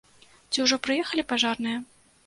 Ці 0.51 0.63
ужо 0.65 0.81
прыехалі 0.89 1.27
пажарныя? 1.35 1.77